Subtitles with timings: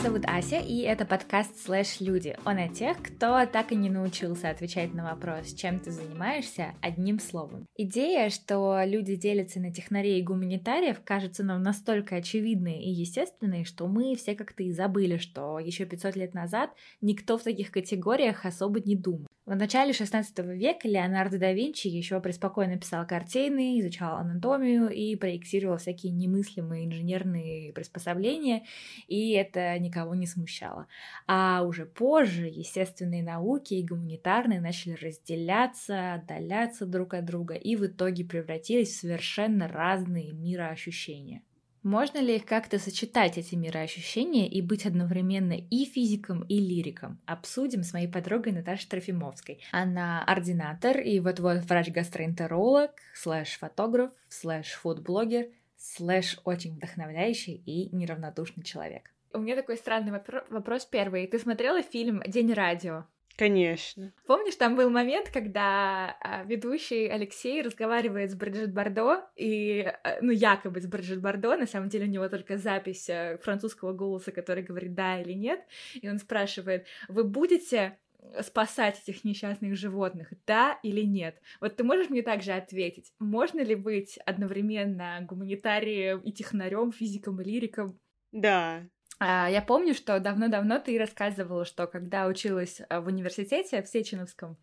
[0.00, 2.36] Зовут Ася, и это подкаст «Слэш Люди».
[2.44, 7.18] Он о тех, кто так и не научился отвечать на вопрос, чем ты занимаешься, одним
[7.18, 7.66] словом.
[7.76, 13.88] Идея, что люди делятся на технарей и гуманитариев, кажется нам настолько очевидной и естественной, что
[13.88, 16.70] мы все как-то и забыли, что еще 500 лет назад
[17.00, 19.26] никто в таких категориях особо не думал.
[19.48, 20.22] В начале XVI
[20.54, 27.72] века Леонардо да Винчи еще преспокойно писал картины, изучал анатомию и проектировал всякие немыслимые инженерные
[27.72, 28.66] приспособления,
[29.06, 30.86] и это никого не смущало.
[31.26, 37.86] А уже позже естественные науки и гуманитарные начали разделяться, отдаляться друг от друга и в
[37.86, 41.40] итоге превратились в совершенно разные мироощущения.
[41.88, 47.18] Можно ли как-то сочетать эти мироощущения и быть одновременно и физиком, и лириком?
[47.24, 49.62] Обсудим с моей подругой Наташей Трофимовской.
[49.72, 59.10] Она ординатор и вот-вот врач-гастроэнтеролог, слэш-фотограф, слэш-фудблогер, слэш очень вдохновляющий и неравнодушный человек.
[59.32, 60.12] У меня такой странный
[60.50, 61.26] вопрос первый.
[61.26, 63.06] Ты смотрела фильм «День радио»?
[63.38, 64.12] Конечно.
[64.26, 70.32] Помнишь, там был момент, когда а, ведущий Алексей разговаривает с Бриджит Бардо, и, а, ну,
[70.32, 74.64] якобы с Бриджит Бардо, на самом деле у него только запись а, французского голоса, который
[74.64, 75.60] говорит «да» или «нет»,
[75.94, 77.96] и он спрашивает, вы будете
[78.42, 81.40] спасать этих несчастных животных, да или нет?
[81.60, 87.44] Вот ты можешь мне также ответить, можно ли быть одновременно гуманитарием и технарем, физиком и
[87.44, 88.00] лириком?
[88.32, 88.82] Да,
[89.26, 94.56] я помню, что давно-давно ты рассказывала, что когда училась а, в университете в Сеченовском,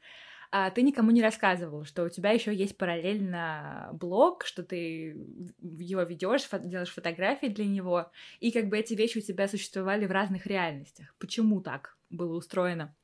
[0.52, 5.18] а, ты никому не рассказывала, что у тебя еще есть параллельно блог, что ты
[5.62, 10.12] его ведешь, делаешь фотографии для него, и как бы эти вещи у тебя существовали в
[10.12, 11.14] разных реальностях.
[11.20, 12.96] Почему так было устроено?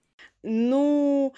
[0.44, 1.34] Ну,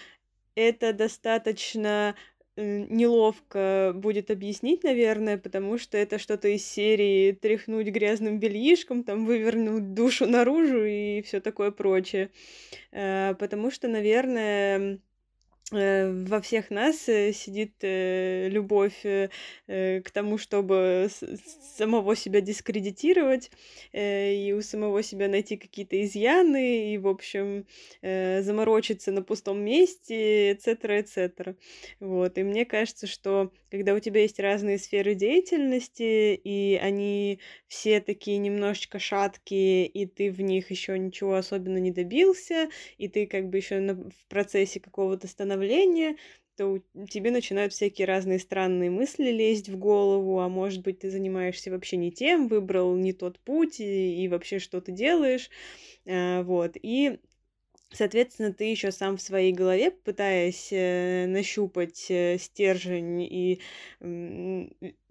[0.56, 2.16] это достаточно
[2.56, 9.94] неловко будет объяснить, наверное, потому что это что-то из серии тряхнуть грязным бельишком, там вывернуть
[9.94, 12.30] душу наружу и все такое прочее.
[12.92, 15.13] Э, потому что, наверное, Э,
[15.72, 21.10] во всех нас э, сидит э, любовь к тому, чтобы
[21.78, 23.50] самого себя дискредитировать,
[23.94, 27.66] и у самого себя найти какие-то изъяны, и, в общем,
[28.02, 31.56] заморочиться на пустом месте, etc., etc.
[32.00, 32.38] Вот.
[32.38, 38.38] И мне кажется, что когда у тебя есть разные сферы деятельности, и они все такие
[38.38, 42.70] немножечко шаткие, и ты в них еще ничего особенно не добился,
[43.00, 46.18] и ты как бы еще в процессе какого-то становления
[46.56, 46.78] то
[47.10, 51.98] тебе начинают всякие разные странные мысли лезть в голову, а может быть, ты занимаешься вообще
[51.98, 55.50] не тем, выбрал не тот путь, и, и вообще что ты делаешь,
[56.06, 57.18] а, вот, и
[57.94, 63.62] Соответственно, ты еще сам в своей голове, пытаясь э, нащупать э, стержень и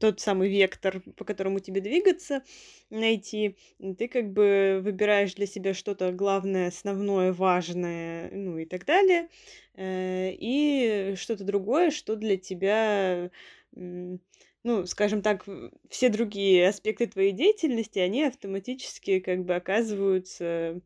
[0.00, 2.42] тот самый вектор, по которому тебе двигаться,
[2.90, 3.56] найти,
[3.98, 9.28] ты как бы выбираешь для себя что-то главное, основное, важное, ну и так далее,
[9.76, 13.30] э, и что-то другое, что для тебя
[14.64, 15.44] ну, скажем так,
[15.88, 20.80] все другие аспекты твоей деятельности, они автоматически как бы оказываются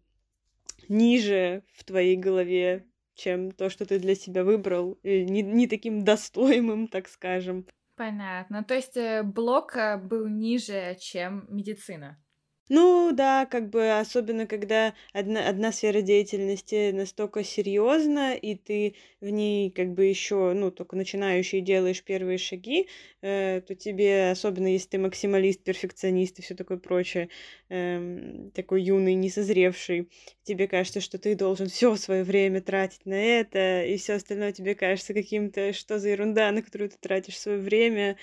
[0.88, 6.88] ниже в твоей голове, чем то, что ты для себя выбрал, не, не таким достоимым,
[6.92, 7.66] так скажем.
[7.96, 8.62] Понятно.
[8.62, 12.22] То есть э, блок э, был ниже, чем медицина.
[12.68, 19.28] Ну да, как бы особенно когда одна, одна сфера деятельности настолько серьезна, и ты в
[19.30, 22.88] ней как бы еще, ну, только начинающий делаешь первые шаги,
[23.22, 27.28] э, то тебе, особенно если ты максималист, перфекционист и все такое прочее,
[27.68, 30.08] э, такой юный, несозревший,
[30.42, 34.74] тебе кажется, что ты должен все свое время тратить на это, и все остальное тебе
[34.74, 38.16] кажется каким-то, что за ерунда, на которую ты тратишь свое время,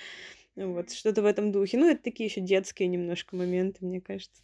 [0.56, 1.78] вот, что-то в этом духе.
[1.78, 4.42] Ну, это такие еще детские немножко моменты, мне кажется.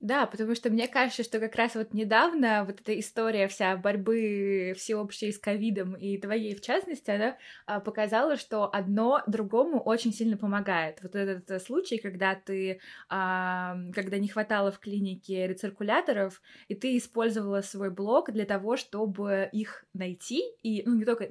[0.00, 4.74] Да, потому что мне кажется, что как раз вот недавно вот эта история вся борьбы
[4.76, 10.36] всеобщей с ковидом и твоей в частности, она а, показала, что одно другому очень сильно
[10.36, 10.98] помогает.
[11.02, 12.78] Вот этот э, случай, когда ты,
[13.08, 19.48] а, когда не хватало в клинике рециркуляторов, и ты использовала свой блог для того, чтобы
[19.50, 21.30] их найти, и, ну, не только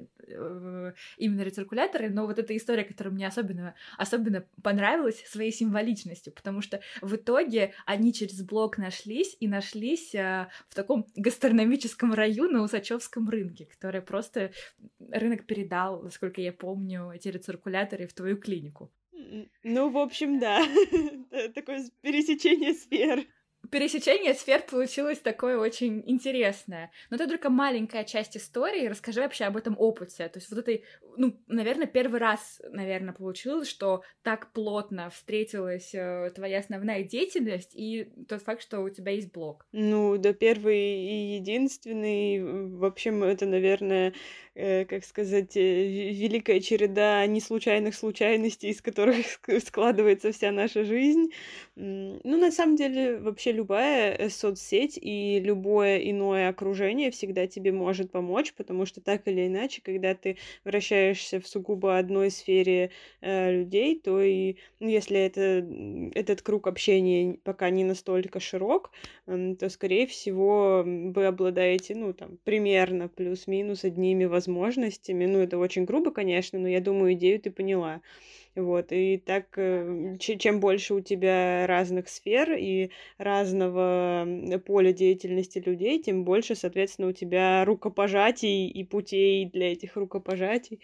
[1.18, 6.80] именно рециркуляторы, но вот эта история, которая мне особенно, особенно понравилась своей символичностью, потому что
[7.00, 13.28] в итоге они через блок нашлись, и нашлись а, в таком гастрономическом районе на Усачевском
[13.28, 14.52] рынке, который просто
[15.10, 18.90] рынок передал, насколько я помню, эти рециркуляторы в твою клинику.
[19.62, 20.62] Ну, в общем, да.
[21.54, 23.26] Такое пересечение сфер
[23.70, 26.90] пересечение сфер получилось такое очень интересное.
[27.10, 28.86] Но это только маленькая часть истории.
[28.86, 30.28] Расскажи вообще об этом опыте.
[30.28, 30.84] То есть вот этой
[31.16, 38.12] ну, наверное, первый раз, наверное, получилось, что так плотно встретилась э, твоя основная деятельность и
[38.28, 39.66] тот факт, что у тебя есть блог?
[39.72, 42.42] Ну, да, первый и единственный.
[42.42, 44.12] В общем, это, наверное,
[44.56, 49.16] как сказать, э, великая череда неслучайных случайностей, из которых
[49.66, 51.30] складывается вся наша жизнь.
[51.76, 58.10] Ну, на самом деле, вообще любая э, соцсеть и любое иное окружение всегда тебе может
[58.10, 64.00] помочь, потому что так или иначе, когда ты вращаешься в сугубо одной сфере э, людей,
[64.02, 65.66] то и ну, если это,
[66.14, 68.90] этот круг общения пока не настолько широк,
[69.26, 74.45] э, то, скорее всего, вы обладаете, ну, там, примерно плюс-минус одними возможностями.
[75.26, 78.00] Ну, это очень грубо, конечно, но я думаю, идею ты поняла.
[78.56, 84.26] Вот, и так, э, чем больше у тебя разных сфер и разного
[84.66, 90.80] поля деятельности людей, тем больше, соответственно, у тебя рукопожатий и путей для этих рукопожатий.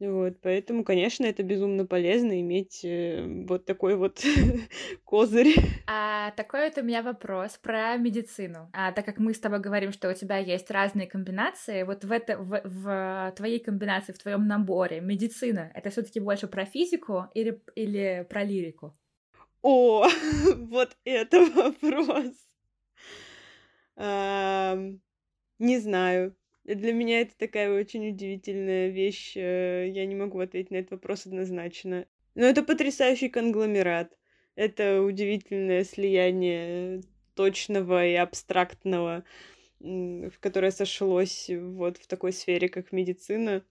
[0.00, 4.24] Вот, поэтому, конечно, это безумно полезно иметь э, вот такой вот
[5.04, 5.54] козырь.
[5.86, 8.70] А такой вот у меня вопрос про медицину.
[8.72, 12.12] А так как мы с тобой говорим, что у тебя есть разные комбинации, вот в
[12.12, 17.60] это в, в твоей комбинации, в твоем наборе медицина это все-таки больше про физику или
[17.74, 18.96] или про лирику?
[19.60, 20.08] О,
[20.56, 22.32] вот это вопрос.
[25.58, 26.34] Не знаю.
[26.74, 29.36] Для меня это такая очень удивительная вещь.
[29.36, 32.06] Э, я не могу ответить на этот вопрос однозначно.
[32.34, 34.16] Но это потрясающий конгломерат.
[34.54, 37.02] Это удивительное слияние
[37.34, 39.24] точного и абстрактного,
[39.80, 43.64] в которое сошлось вот в такой сфере, как медицина.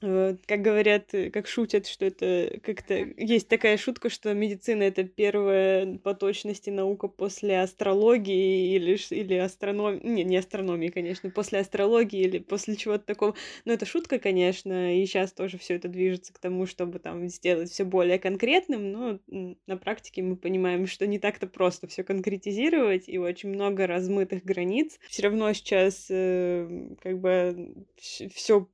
[0.00, 2.94] Э, как говорят, э, как шутят, что это как-то...
[2.94, 10.00] Есть такая шутка, что медицина— это первая по точности наука после астрологии или, или астрономии...
[10.04, 13.34] Не, не астрономии, конечно, после астрологии или после чего-то такого.
[13.64, 17.70] Но это шутка, конечно, и сейчас тоже все это движется к тому, чтобы там сделать
[17.70, 19.18] все более конкретным, но
[19.66, 24.98] на практике мы понимаем, что не так-то просто все конкретизировать, и очень много размытых границ.
[25.08, 28.68] Все равно сейчас э, как бы все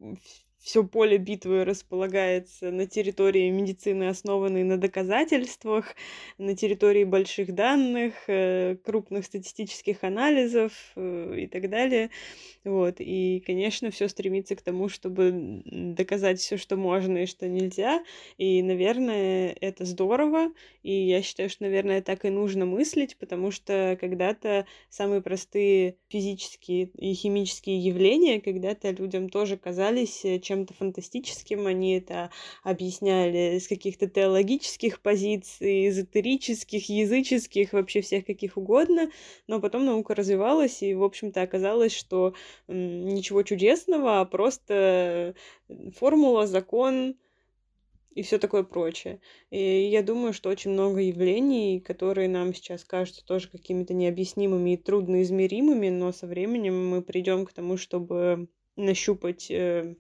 [0.64, 5.94] все поле битвы располагается на территории медицины, основанной на доказательствах,
[6.38, 12.08] на территории больших данных, э, крупных статистических анализов э, и так далее.
[12.64, 12.94] Вот.
[12.98, 18.02] И, конечно, все стремится к тому, чтобы доказать все, что можно и что нельзя.
[18.38, 20.50] И, наверное, это здорово.
[20.82, 26.88] И я считаю, что, наверное, так и нужно мыслить, потому что когда-то самые простые физические
[26.96, 31.66] и химические явления когда-то людям тоже казались э, чем-то фантастическим.
[31.66, 32.30] Они это
[32.62, 39.10] объясняли с каких-то теологических позиций, эзотерических, языческих, вообще всех каких угодно.
[39.48, 42.34] Но потом наука развивалась, и, в общем-то, оказалось, что
[42.68, 45.34] ничего чудесного, а просто
[45.96, 47.16] формула, закон
[48.14, 49.20] и все такое прочее.
[49.50, 54.76] И я думаю, что очень много явлений, которые нам сейчас кажутся тоже какими-то необъяснимыми и
[54.76, 59.96] трудноизмеримыми, но со временем мы придем к тому, чтобы нащупать э,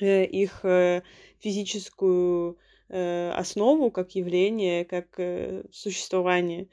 [0.00, 1.02] их э,
[1.38, 2.58] физическую
[2.92, 5.16] основу как явление, как
[5.70, 6.66] существование.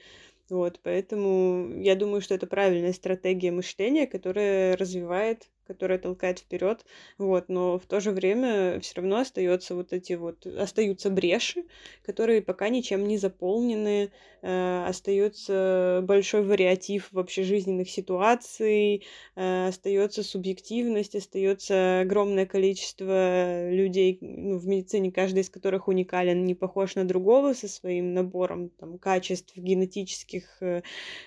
[0.49, 6.85] Вот, поэтому я думаю, что это правильная стратегия мышления, которая развивает которая толкает вперед,
[7.17, 11.65] вот, но в то же время все равно остается вот эти вот, остаются бреши,
[12.03, 14.11] которые пока ничем не заполнены,
[14.41, 24.57] э, остается большой вариатив вообще жизненных ситуаций, э, остается субъективность, остается огромное количество людей ну,
[24.57, 29.55] в медицине, каждый из которых уникален, не похож на другого со своим набором там, качеств,
[29.55, 30.81] генетических э,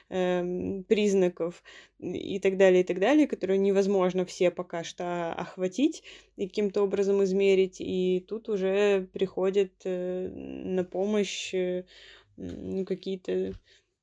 [0.09, 1.63] э, признаков
[2.01, 6.03] и так далее, и так далее, которые невозможно все пока что охватить
[6.37, 7.77] и каким-то образом измерить.
[7.81, 11.85] И тут уже приходят э, на помощь э,
[12.37, 13.55] ну, какие-то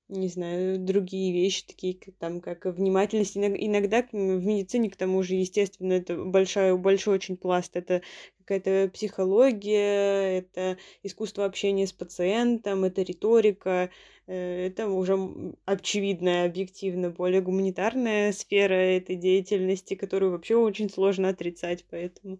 [0.09, 3.35] не знаю, другие вещи, такие как, там, как внимательность.
[3.35, 7.75] Иногда в медицине, к тому же, естественно, это большой, большой очень пласт.
[7.75, 8.01] Это
[8.39, 13.89] какая-то психология, это искусство общения с пациентом, это риторика,
[14.27, 15.17] это уже
[15.65, 22.39] очевидная, объективно более гуманитарная сфера этой деятельности, которую вообще очень сложно отрицать, поэтому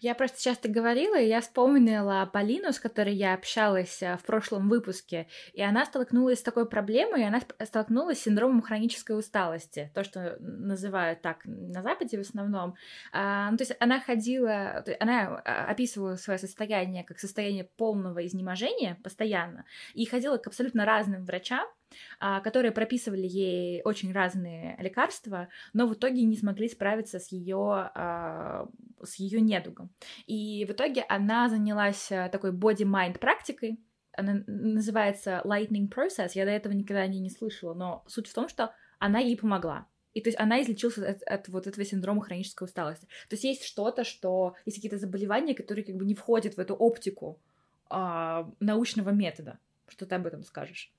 [0.00, 4.68] я просто часто говорила, и я вспомнила Полину, с которой я общалась а, в прошлом
[4.68, 10.04] выпуске, и она столкнулась с такой проблемой, и она столкнулась с синдромом хронической усталости, то,
[10.04, 12.74] что называют так на Западе в основном.
[13.12, 18.98] А, ну, то есть она ходила, она а, описывала свое состояние как состояние полного изнеможения
[19.02, 21.66] постоянно, и ходила к абсолютно разным врачам,
[22.18, 28.68] которые прописывали ей очень разные лекарства, но в итоге не смогли справиться с ее а,
[29.02, 29.90] с ее недугом.
[30.26, 33.80] И в итоге она занялась э, такой body-mind практикой,
[34.14, 38.34] она называется Lightning Process, я до этого никогда о ней не слышала, но суть в
[38.34, 39.86] том, что она ей помогла.
[40.12, 43.06] И то есть она излечилась от, от вот этого синдрома хронической усталости.
[43.28, 46.74] То есть есть что-то, что есть какие-то заболевания, которые как бы не входят в эту
[46.74, 47.40] оптику
[47.88, 49.58] а, научного метода.
[49.88, 50.92] Что ты об этом скажешь?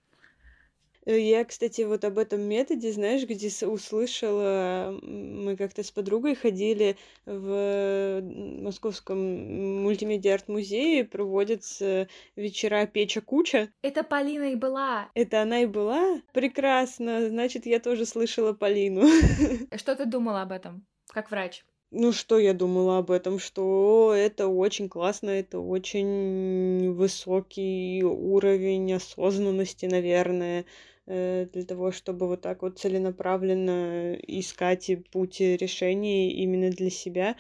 [1.05, 6.98] Э, я, кстати, вот об этом методе, знаешь, где услышала, мы как-то с подругой ходили
[7.25, 8.22] в
[8.62, 13.69] Московском мультимедиа-арт-музее, проводятся вечера Печа Куча.
[13.81, 15.10] Это Полина и была.
[15.13, 16.22] Это она и была?
[16.31, 19.03] Прекрасно, значит, я тоже слышала Полину.
[19.75, 21.63] Что ты думала об этом, как врач?
[21.95, 23.38] Ну, что я думала об этом?
[23.38, 30.65] Что это очень классно, это очень высокий уровень осознанности, наверное.
[31.05, 37.36] Э, для того, чтобы вот так вот целенаправленно искать путь решения именно для себя.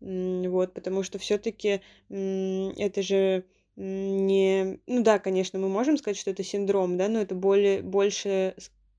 [0.00, 1.80] Вот, потому что все-таки
[2.10, 3.44] это же
[3.76, 4.78] не...
[4.86, 8.54] Ну да, конечно, мы можем сказать, что это синдром, да, но это более, больше,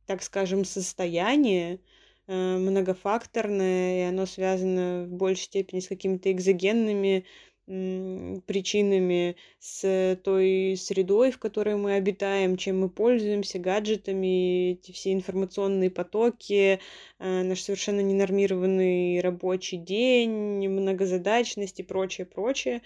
[0.08, 1.80] так скажем, состояние,
[2.28, 7.26] э, многофакторное, и оно связано в большей степени с какими-то экзогенными
[7.68, 15.92] причинами, с той средой, в которой мы обитаем, чем мы пользуемся, гаджетами, эти все информационные
[15.92, 16.80] потоки,
[17.20, 22.82] э, наш совершенно ненормированный рабочий день, многозадачность и прочее, прочее.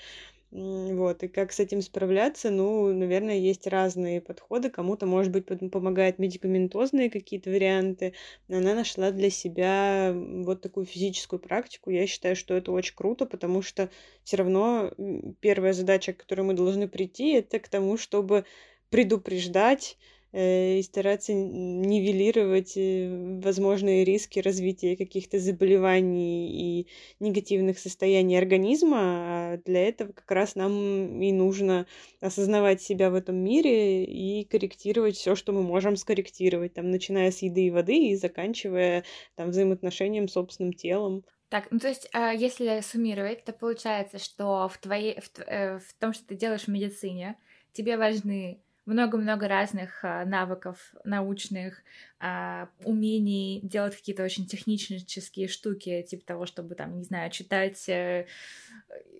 [0.52, 4.70] Вот, и как с этим справляться, ну, наверное, есть разные подходы.
[4.70, 8.14] Кому-то, может быть, помогают медикаментозные какие-то варианты.
[8.50, 11.90] Она нашла для себя вот такую физическую практику.
[11.90, 13.90] Я считаю, что это очень круто, потому что
[14.26, 14.92] все равно
[15.40, 18.44] первая задача, к которой мы должны прийти, это к тому, чтобы
[18.90, 19.98] предупреждать
[20.34, 26.88] и стараться нивелировать э, возможные риски развития каких-то заболеваний и
[27.20, 28.98] негативных состояний организма.
[29.00, 31.86] А для этого как раз нам и нужно
[32.22, 37.42] осознавать себя в этом мире и корректировать все, что мы можем скорректировать, там, начиная с
[37.42, 39.04] еды и воды и заканчивая
[39.36, 41.26] там, взаимоотношением с собственным телом.
[41.50, 45.94] Так, ну то есть, а, если суммировать, то получается, что в, твоей, в, э, в
[46.00, 47.38] том, что ты делаешь в медицине,
[47.74, 51.84] тебе важны много-много разных а, навыков научных,
[52.20, 58.26] а, умений делать какие-то очень технические штуки, типа того, чтобы там, не знаю, читать э,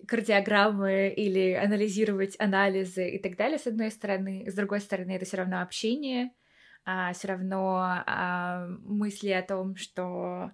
[0.08, 4.50] кардиограммы или анализировать анализы и так далее, с одной стороны.
[4.50, 6.32] С другой стороны, это все равно общение,
[6.84, 8.04] а, все равно
[8.84, 10.50] мысли о том, что,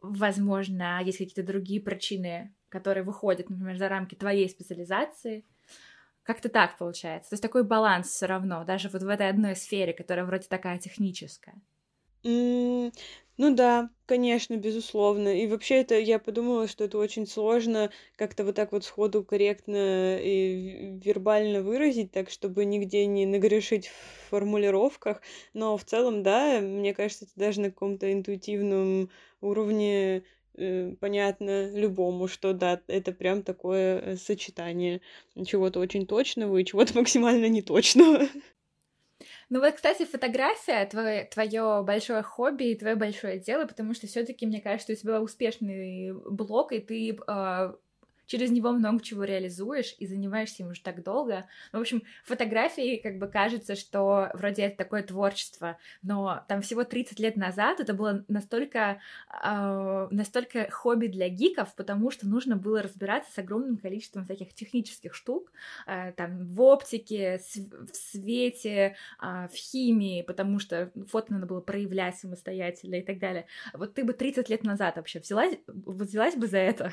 [0.00, 5.44] возможно, есть какие-то другие причины, которые выходят, например, за рамки твоей специализации—
[6.22, 7.30] как-то так получается.
[7.30, 10.78] То есть такой баланс все равно, даже вот в этой одной сфере, которая вроде такая
[10.78, 11.56] техническая.
[12.24, 12.92] Mm,
[13.36, 15.40] ну да, конечно, безусловно.
[15.42, 20.18] И вообще это я подумала, что это очень сложно как-то вот так вот сходу корректно
[20.20, 25.20] и вербально выразить, так чтобы нигде не нагрешить в формулировках.
[25.52, 29.10] Но в целом, да, мне кажется, это даже на каком-то интуитивном
[29.40, 30.22] уровне
[31.00, 35.00] понятно любому, что да, это прям такое э, сочетание
[35.46, 38.28] чего-то очень точного и чего-то максимально неточного.
[39.48, 40.86] Ну вот, кстати, фотография
[41.30, 45.20] твое большое хобби и твое большое дело, потому что все-таки мне кажется, что у тебя
[45.20, 47.72] успешный блог, и ты э,
[48.32, 51.44] через него много чего реализуешь и занимаешься им уже так долго.
[51.70, 57.20] В общем, фотографии как бы кажется, что вроде это такое творчество, но там всего 30
[57.20, 59.02] лет назад это было настолько,
[59.44, 65.14] э, настолько хобби для гиков, потому что нужно было разбираться с огромным количеством всяких технических
[65.14, 65.52] штук,
[65.86, 72.16] э, там, в оптике, в свете, э, в химии, потому что фото надо было проявлять
[72.16, 73.44] самостоятельно и так далее.
[73.74, 76.92] Вот ты бы 30 лет назад вообще взялась, взялась бы за это?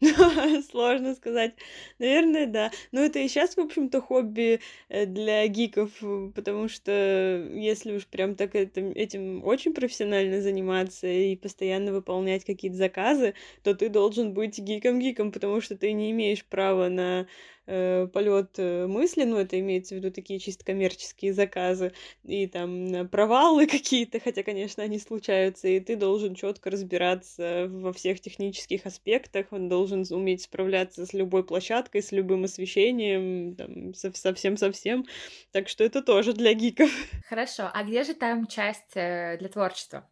[0.70, 1.54] Сложно сказать.
[1.98, 2.70] Наверное, да.
[2.92, 5.90] Но это и сейчас, в общем-то, хобби э, для гиков,
[6.34, 12.76] потому что если уж прям так этим, этим очень профессионально заниматься и постоянно выполнять какие-то
[12.76, 17.26] заказы, то ты должен быть гиком-гиком, потому что ты не имеешь права на
[17.66, 21.92] э, полет э, мысли, ну, это имеется в виду такие чисто коммерческие заказы,
[22.24, 28.20] и там провалы какие-то, хотя, конечно, они случаются, и ты должен четко разбираться во всех
[28.20, 35.04] технических аспектах, он должен уметь справляться с любой площадкой, с любым освещением, там, совсем-совсем,
[35.52, 36.90] так что это тоже для гиков.
[37.28, 40.08] Хорошо, а где же там часть э, для творчества?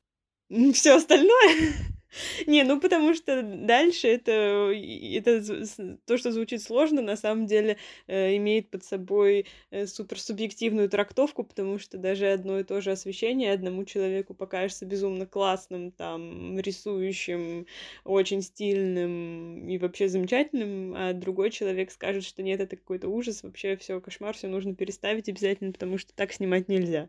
[0.73, 1.73] Все остальное?
[2.47, 5.43] Не, ну потому что дальше это, это
[6.07, 11.79] то, что звучит сложно, на самом деле э, имеет под собой э, суперсубъективную трактовку, потому
[11.79, 17.67] что даже одно и то же освещение одному человеку покажется безумно классным, там, рисующим,
[18.05, 23.77] очень стильным и вообще замечательным, а другой человек скажет, что нет, это какой-то ужас, вообще
[23.77, 27.09] все кошмар, все нужно переставить обязательно, потому что так снимать нельзя.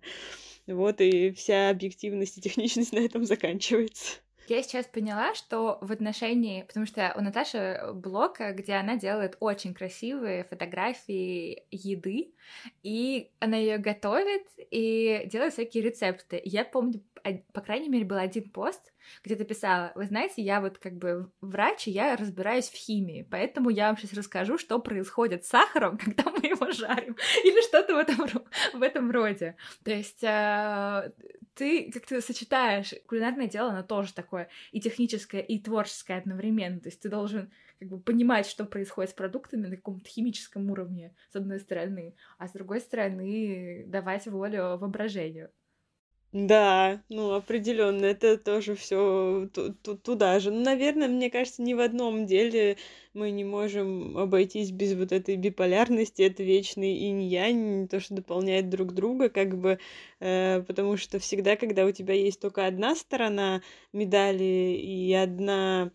[0.67, 4.25] Вот и вся объективность и техничность на этом заканчивается.
[4.47, 9.73] Я сейчас поняла, что в отношении, потому что у Наташи блог, где она делает очень
[9.73, 12.33] красивые фотографии еды,
[12.83, 16.39] и она ее готовит и делает всякие рецепты.
[16.43, 17.01] Я помню,
[17.53, 21.31] по крайней мере, был один пост, где ты писала, вы знаете, я вот как бы
[21.41, 25.97] врач, и я разбираюсь в химии, поэтому я вам сейчас расскажу, что происходит с сахаром,
[26.03, 28.27] когда мы его жарим, или что-то в этом,
[28.73, 29.55] в этом роде.
[29.83, 31.11] То есть э,
[31.55, 36.79] ты как-то сочетаешь кулинарное дело, оно тоже такое и техническое, и творческое одновременно.
[36.79, 41.15] То есть ты должен как бы понимать, что происходит с продуктами на каком-то химическом уровне,
[41.31, 45.50] с одной стороны, а с другой стороны давать волю воображению.
[46.34, 49.48] Да, ну определенно, это тоже все
[50.03, 50.51] туда же.
[50.51, 52.75] Ну, наверное, мне кажется, ни в одном деле
[53.13, 58.91] мы не можем обойтись без вот этой биполярности, это вечный инь-янь, то, что дополняет друг
[58.94, 59.79] друга, как бы,
[60.20, 63.62] э, потому что всегда, когда у тебя есть только одна сторона
[63.94, 64.44] медали
[64.77, 65.91] и одна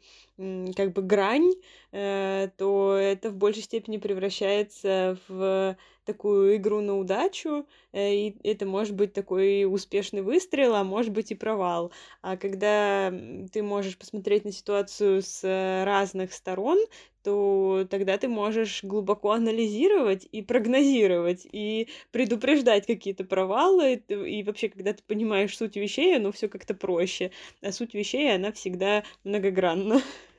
[0.76, 1.52] как бы грань,
[1.92, 8.66] э, то это в большей степени превращается в такую игру на удачу, э, и это
[8.66, 11.92] может быть такой успешный выстрел, а может быть и провал.
[12.23, 13.12] А когда
[13.52, 15.44] ты можешь посмотреть на ситуацию с
[15.85, 16.78] разных сторон,
[17.23, 24.92] то тогда ты можешь глубоко анализировать и прогнозировать, и предупреждать какие-то провалы, и вообще, когда
[24.94, 27.30] ты понимаешь суть вещей, оно все как-то проще,
[27.61, 30.00] а суть вещей, она всегда многогранна.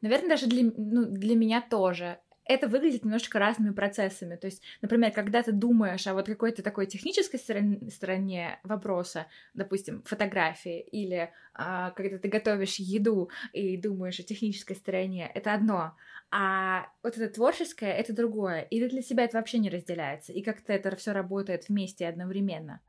[0.00, 2.18] Наверное, даже для, ну, для меня тоже.
[2.44, 4.36] Это выглядит немножечко разными процессами.
[4.36, 10.80] То есть, например, когда ты думаешь о вот какой-то такой технической стороне, вопроса, допустим, фотографии,
[10.80, 15.94] или а, когда ты готовишь еду и думаешь о технической стороне, это одно.
[16.30, 18.62] А вот это творческое— это другое.
[18.62, 20.32] Или для тебя это вообще не разделяется?
[20.32, 22.80] И как-то это все работает вместе одновременно?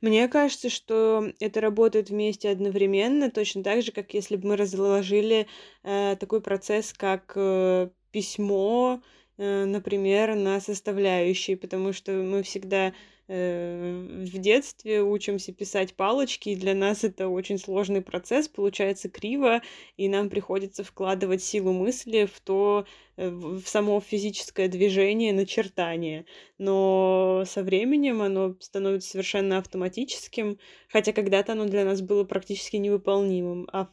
[0.00, 5.46] Мне кажется, что это работает вместе одновременно, точно так же, как если бы мы разложили
[5.82, 9.02] э, такой процесс, как э, письмо,
[9.38, 12.94] э, например, на составляющие, потому что мы всегда
[13.28, 19.62] в детстве учимся писать палочки, и для нас это очень сложный процесс, получается криво,
[19.96, 22.86] и нам приходится вкладывать силу мысли в то,
[23.16, 26.24] э, в само физическое движение, начертание.
[26.58, 30.58] Но со временем оно становится совершенно автоматическим,
[30.88, 33.88] хотя когда-то оно для нас было практически невыполнимым, а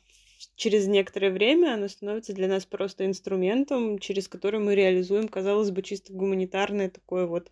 [0.56, 5.82] через некоторое время оно становится для нас просто инструментом, через который мы реализуем, казалось бы,
[5.82, 7.50] чисто гуманитарное такое вот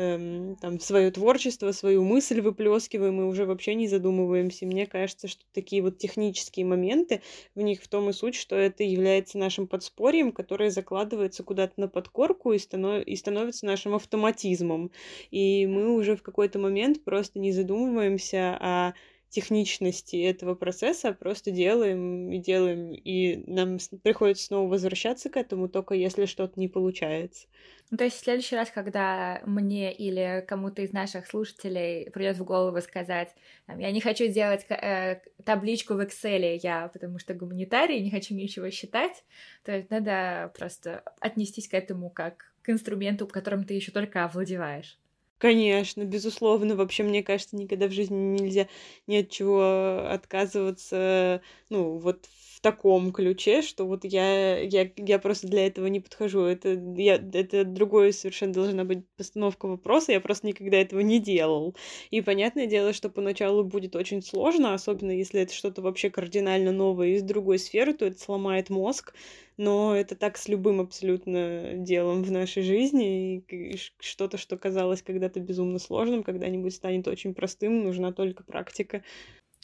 [0.00, 4.66] эм, там свое творчество, свою мысль выплескиваем и уже вообще не задумываемся.
[4.66, 7.22] Мне кажется, что такие вот технические моменты,
[7.54, 11.88] в них в том и суть, что это является нашим подспорьем, которое закладывается куда-то на
[11.88, 13.04] подкорку и, станов...
[13.04, 14.90] и становится нашим автоматизмом.
[15.30, 18.94] И мы уже в какой-то момент просто не задумываемся о
[19.30, 25.94] техничности этого процесса, просто делаем и делаем, и нам приходится снова возвращаться к этому, только
[25.94, 27.46] если что-то не получается.
[27.90, 32.44] Ну, то есть в следующий раз, когда мне или кому-то из наших слушателей придет в
[32.44, 33.34] голову сказать,
[33.66, 38.70] я не хочу делать э, табличку в Excel, я потому что гуманитарий, не хочу ничего
[38.70, 39.24] считать,
[39.64, 44.99] то надо просто отнестись к этому как к инструменту, которым ты еще только овладеваешь.
[45.40, 46.76] Конечно, безусловно.
[46.76, 48.68] Вообще, мне кажется, никогда в жизни нельзя
[49.06, 52.26] ни от чего отказываться, ну, вот
[52.60, 56.42] в таком ключе, что вот я, я, я просто для этого не подхожу.
[56.42, 61.74] Это, я, это другое совершенно должна быть постановка вопроса, я просто никогда этого не делал.
[62.10, 67.14] И понятное дело, что поначалу будет очень сложно, особенно если это что-то вообще кардинально новое
[67.14, 69.14] из другой сферы, то это сломает мозг,
[69.56, 75.40] но это так с любым абсолютно делом в нашей жизни, и что-то, что казалось когда-то
[75.40, 79.02] безумно сложным, когда-нибудь станет очень простым, нужна только практика.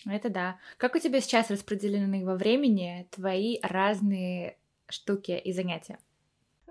[0.08, 0.58] Это да.
[0.76, 4.56] Как у тебя сейчас распределены во времени твои разные
[4.88, 5.98] штуки и занятия?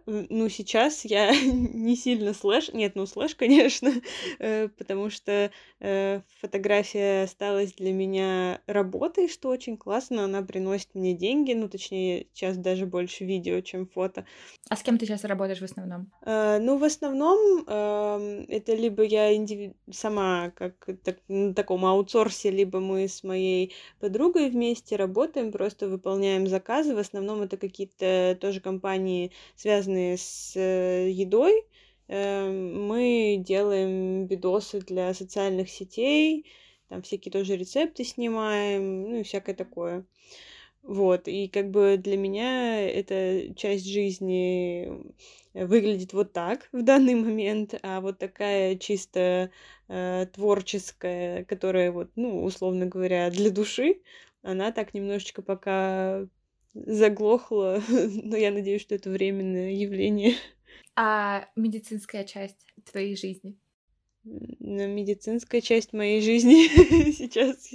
[0.06, 2.72] Ну, сейчас я не сильно слэш...
[2.74, 3.92] Нет, ну, слэш, конечно,
[4.40, 10.26] э, потому что э, фотография осталась для меня работой, что очень классно.
[10.26, 14.26] Она приносит мне деньги, ну, точнее, сейчас даже больше видео, чем фото.
[14.70, 16.12] А с кем ты сейчас работаешь в основном?
[16.22, 19.74] Э, ну, в основном э, это либо я индиви...
[19.92, 26.46] сама как так, на таком аутсорсе, либо мы с моей подругой вместе работаем, просто выполняем
[26.48, 26.94] заказы.
[26.96, 31.64] В основном это какие-то тоже компании, связанные с э, едой.
[32.08, 36.46] Эм, мы делаем видосы для социальных сетей,
[36.90, 40.06] там всякие тоже рецепты снимаем, ну и всякое такое.
[40.84, 44.88] Вот, и как бы для меня эта часть жизни
[45.54, 49.50] выглядит вот так в данный момент, а вот такая чисто
[49.88, 54.02] э, творческая, которая вот, ну, условно говоря, для души,
[54.44, 56.28] она так немножечко пока
[56.76, 60.36] заглохла, но я надеюсь, что это временное явление.
[60.96, 63.58] А медицинская часть твоей жизни?
[64.26, 66.68] Медицинская часть моей жизни
[67.12, 67.70] сейчас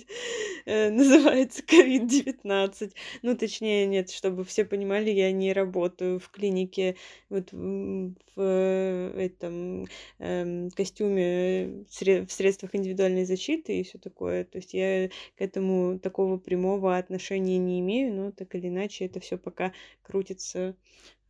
[0.66, 2.92] э, называется COVID-19.
[3.22, 6.96] Ну, точнее, нет, чтобы все понимали, я не работаю в клинике
[7.28, 9.86] вот в, в этом
[10.18, 14.44] э, костюме в средствах индивидуальной защиты и все такое.
[14.44, 19.20] То есть я к этому такого прямого отношения не имею, но так или иначе это
[19.20, 20.74] все пока крутится Э,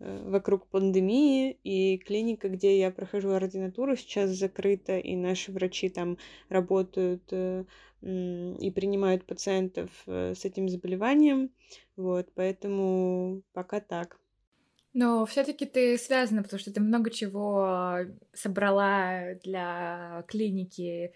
[0.01, 6.17] вокруг пандемии, и клиника, где я прохожу ординатуру, сейчас закрыта, и наши врачи там
[6.49, 7.65] работают э,
[8.03, 11.51] и принимают пациентов э, с этим заболеванием.
[11.97, 14.19] Вот, поэтому пока так.
[14.93, 17.99] Но все-таки ты связана, потому что ты много чего
[18.33, 21.13] собрала для клиники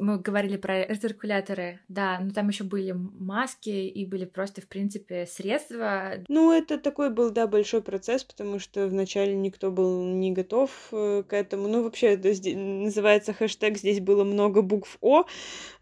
[0.00, 5.26] мы говорили про рециркуляторы, да, но там еще были маски и были просто, в принципе,
[5.26, 6.12] средства.
[6.28, 11.22] Ну, это такой был, да, большой процесс, потому что вначале никто был не готов э,
[11.26, 11.68] к этому.
[11.68, 15.24] Ну, вообще, это здесь, называется хэштег «Здесь было много букв О».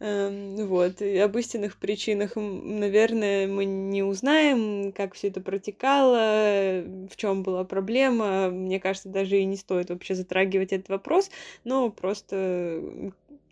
[0.01, 1.01] Эм, вот.
[1.01, 7.65] И об истинных причинах, наверное, мы не узнаем, как все это протекало, в чем была
[7.65, 8.51] проблема.
[8.51, 11.31] Мне кажется, даже и не стоит вообще затрагивать этот вопрос,
[11.65, 12.83] но просто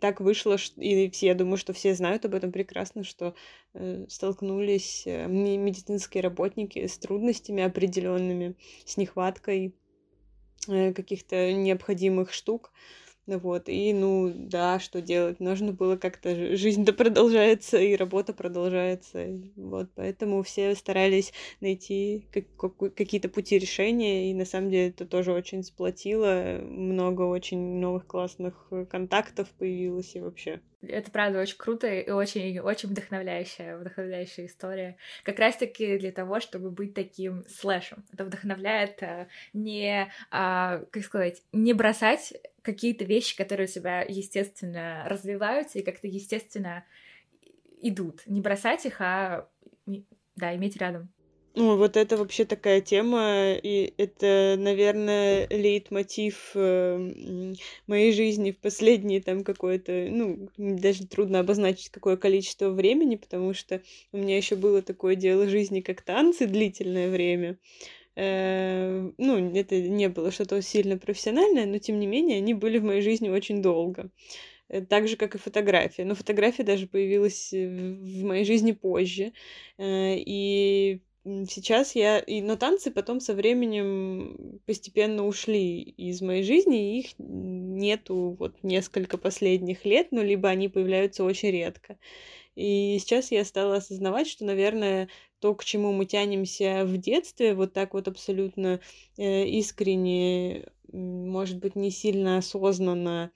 [0.03, 3.35] так вышло, и все, я думаю, что все знают об этом прекрасно, что
[3.73, 9.77] э, столкнулись э, медицинские работники с трудностями определенными, с нехваткой
[10.67, 12.73] э, каких-то необходимых штук.
[13.25, 15.39] Вот, и, ну, да, что делать?
[15.39, 16.55] Нужно было как-то...
[16.55, 19.39] Жизнь-то продолжается, и работа продолжается.
[19.55, 21.31] Вот, поэтому все старались
[21.61, 26.59] найти как- какие-то пути решения, и на самом деле это тоже очень сплотило.
[26.63, 30.59] Много очень новых классных контактов появилось и вообще.
[30.81, 34.97] Это правда очень круто и очень, очень вдохновляющая, вдохновляющая история.
[35.23, 38.03] Как раз-таки для того, чтобы быть таким слэшем.
[38.11, 42.33] Это вдохновляет э, не, а, как сказать, не бросать
[42.63, 46.85] какие-то вещи, которые у тебя, естественно, развиваются и как-то, естественно,
[47.81, 48.23] идут.
[48.25, 49.47] Не бросать их, а,
[50.35, 51.13] да, иметь рядом.
[51.55, 57.53] Ну, вот это вообще такая тема, и это, наверное, лейтмотив э,
[57.85, 63.83] моей жизни в последние там какое-то, ну, даже трудно обозначить какое количество времени, потому что
[64.11, 67.59] у меня еще было такое дело жизни, как танцы длительное время.
[68.15, 72.83] Э, ну, это не было что-то сильно профессиональное, но тем не менее они были в
[72.83, 74.09] моей жизни очень долго.
[74.69, 76.05] Э, так же, как и фотография.
[76.05, 79.33] Но фотография даже появилась в моей жизни позже.
[79.77, 82.19] Э, и сейчас я...
[82.19, 88.55] И, но танцы потом со временем постепенно ушли из моей жизни, и их нету вот
[88.63, 91.97] несколько последних лет, ну, либо они появляются очень редко.
[92.55, 97.73] И сейчас я стала осознавать, что, наверное, то, к чему мы тянемся в детстве, вот
[97.73, 98.79] так вот абсолютно
[99.17, 103.31] э, искренне, может быть, не сильно осознанно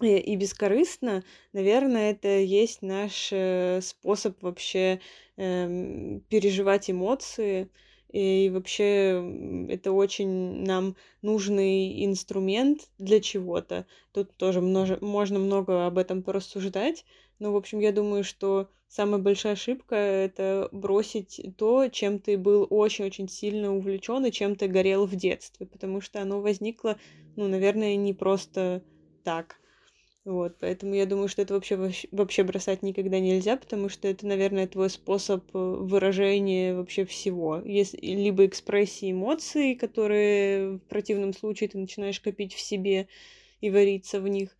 [0.00, 5.00] э, и бескорыстно, наверное, это есть наш э, способ вообще
[5.36, 7.70] э, переживать эмоции.
[8.12, 9.22] И вообще
[9.68, 13.86] это очень нам нужный инструмент для чего-то.
[14.10, 17.04] Тут тоже множе, можно много об этом порассуждать.
[17.40, 22.66] Ну, в общем, я думаю, что самая большая ошибка— это бросить то, чем ты был
[22.68, 26.98] очень-очень сильно увлечен и чем ты горел в детстве, потому что оно возникло,
[27.36, 28.84] ну, наверное, не просто
[29.22, 29.56] так.
[30.24, 31.78] Вот, поэтому я думаю, что это вообще,
[32.12, 37.62] вообще бросать никогда нельзя, потому что это, наверное, твой способ э, выражения вообще всего.
[37.64, 43.08] Если, либо экспрессии эмоций, которые в противном случае ты начинаешь копить в себе
[43.62, 44.56] и вариться в них,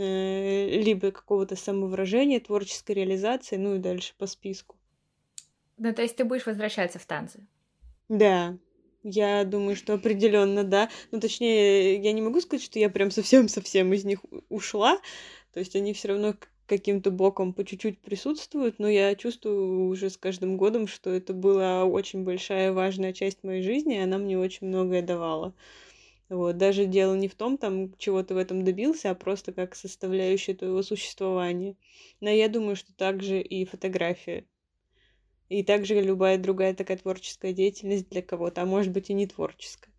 [0.00, 4.76] либо какого-то самовыражения, творческой реализации, ну и дальше по списку.
[5.76, 7.46] Ну, то есть ты будешь возвращаться в танцы?
[8.08, 8.58] Да,
[9.02, 10.90] Я думаю, что определенно, да.
[11.10, 14.98] Ну, точнее, я не могу сказать, что я прям совсем-совсем из них ушла.
[15.52, 16.34] То есть они все равно
[16.66, 21.84] каким-то боком по чуть-чуть присутствуют, но я чувствую уже с каждым годом, что это была
[21.84, 25.54] очень большая важная часть моей жизни, и она мне очень многое давала.
[26.28, 26.58] Вот.
[26.58, 30.54] Даже дело не в том, там, чего ты в этом добился, а просто как составляющая
[30.54, 31.76] твоего существования.
[32.20, 34.46] Но я думаю, что также и фотография.
[35.48, 39.92] И также любая другая такая творческая деятельность для кого-то, а может быть и не творческая.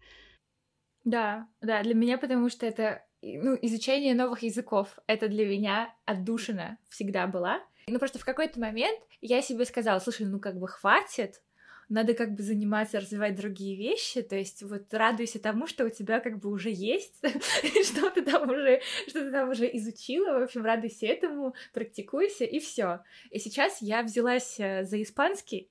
[1.04, 5.00] Да, да, для меня, потому что это ну, изучение новых языков.
[5.08, 7.62] Это для меня отдушина всегда была.
[7.88, 11.42] Ну, просто в какой-то момент я себе сказала, слушай, ну, как бы хватит,
[11.90, 16.20] надо как бы заниматься, развивать другие вещи, то есть вот радуйся тому, что у тебя
[16.20, 17.20] как бы уже есть,
[17.84, 22.60] что ты там уже, что ты там уже изучила, в общем, радуйся этому, практикуйся, и
[22.60, 23.02] все.
[23.32, 25.70] И сейчас я взялась э, за испанский,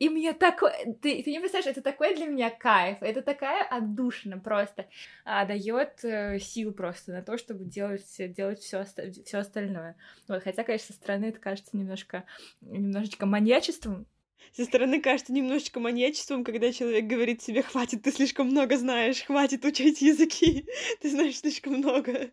[0.00, 4.38] и мне такой, ты, ты не представляешь, это такой для меня кайф, это такая отдушина
[4.38, 4.86] просто,
[5.26, 8.86] а, дает э, сил просто на то, чтобы делать, делать все
[9.24, 9.96] все остальное.
[10.26, 12.24] Вот, хотя, конечно, со стороны это кажется немножко,
[12.62, 14.06] немножечко маньячеством,
[14.52, 19.64] со стороны кажется немножечко маньячеством, когда человек говорит себе, хватит, ты слишком много знаешь, хватит
[19.64, 20.66] учить языки,
[21.00, 22.30] ты знаешь слишком много.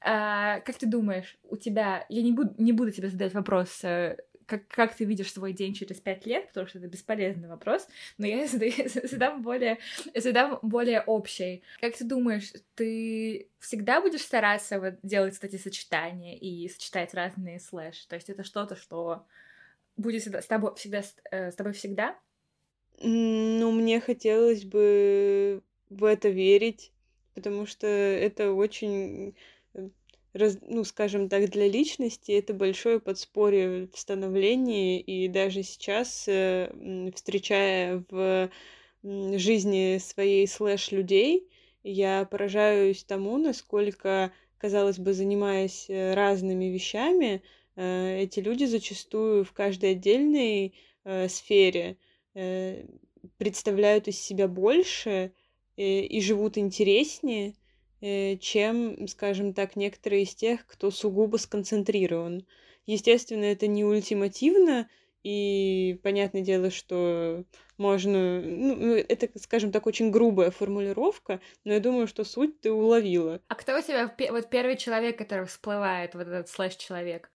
[0.00, 4.16] А, как ты думаешь, у тебя, я не буду, не буду тебе задать вопрос, э,
[4.48, 8.26] как, как ты видишь свой день через пять лет, потому что это бесполезный вопрос, но
[8.26, 8.46] я
[9.04, 9.78] задам более,
[10.14, 11.62] задам более общий.
[11.80, 18.06] Как ты думаешь, ты всегда будешь стараться вот делать эти сочетания и сочетать разные слэш?
[18.06, 19.26] То есть это что-то, что
[19.98, 22.18] будет с тобой всегда, э, с тобой всегда?
[23.00, 26.92] Ну, мне хотелось бы в это верить,
[27.34, 29.34] потому что это очень,
[29.74, 29.88] э,
[30.32, 36.72] раз, ну, скажем так, для личности это большое подспорье в становлении, и даже сейчас, э,
[37.14, 38.50] встречая в
[39.02, 41.48] жизни своей слэш людей,
[41.84, 47.42] я поражаюсь тому, насколько, казалось бы, занимаясь разными вещами,
[47.80, 51.96] эти люди зачастую в каждой отдельной э, сфере
[52.34, 52.84] э,
[53.36, 55.32] представляют из себя больше
[55.76, 57.54] э, и живут интереснее,
[58.00, 62.44] э, чем, скажем так, некоторые из тех, кто сугубо сконцентрирован.
[62.86, 64.88] Естественно, это не ультимативно,
[65.22, 67.44] и понятное дело, что
[67.76, 68.40] можно...
[68.40, 73.40] Ну, ну это, скажем так, очень грубая формулировка, но я думаю, что суть ты уловила.
[73.48, 77.30] А кто у тебя вот первый человек, который всплывает, вот этот слэш-человек?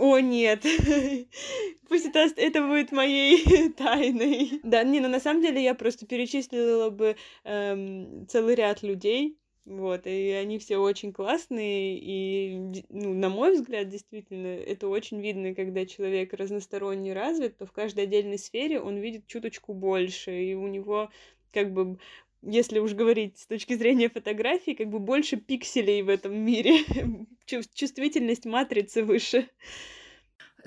[0.00, 0.62] О, нет.
[1.88, 4.58] Пусть это, это будет моей тайной.
[4.62, 9.36] Да, не, ну на самом деле я просто перечислила бы эм, целый ряд людей,
[9.66, 15.54] вот, и они все очень классные, и, ну, на мой взгляд, действительно, это очень видно,
[15.54, 20.66] когда человек разносторонне развит, то в каждой отдельной сфере он видит чуточку больше, и у
[20.66, 21.10] него
[21.52, 21.98] как бы
[22.42, 26.84] если уж говорить с точки зрения фотографии, как бы больше пикселей в этом мире.
[27.46, 29.48] Чувствительность матрицы выше.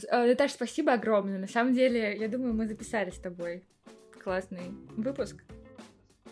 [0.09, 1.39] Э, Наташ, спасибо огромное.
[1.39, 3.63] На самом деле, я думаю, мы записали с тобой
[4.23, 5.43] классный выпуск.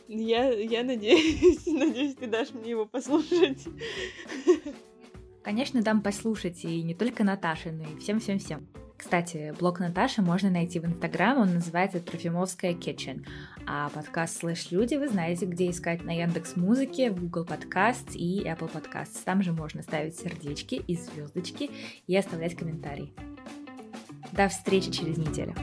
[0.07, 3.65] Я, я надеюсь, надеюсь, ты дашь мне его послушать.
[5.43, 8.67] Конечно, дам послушать, и не только Наташе, но и всем-всем-всем.
[9.01, 13.25] Кстати, блог Наташи можно найти в Инстаграм, он называется Трофимовская Kitchen.
[13.65, 18.43] А подкаст «Слэш Люди» вы знаете, где искать на Яндекс Музыке, в Google Podcast и
[18.43, 19.23] Apple Podcasts.
[19.25, 21.71] Там же можно ставить сердечки и звездочки
[22.05, 23.11] и оставлять комментарии.
[24.33, 25.55] До встречи через неделю.